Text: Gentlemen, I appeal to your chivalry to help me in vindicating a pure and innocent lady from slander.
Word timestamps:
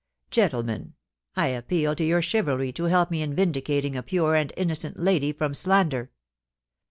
Gentlemen, 0.31 0.95
I 1.35 1.49
appeal 1.49 1.93
to 1.93 2.03
your 2.03 2.23
chivalry 2.23 2.71
to 2.71 2.85
help 2.85 3.11
me 3.11 3.21
in 3.21 3.35
vindicating 3.35 3.95
a 3.95 4.01
pure 4.01 4.33
and 4.33 4.51
innocent 4.57 4.97
lady 4.99 5.31
from 5.31 5.53
slander. 5.53 6.09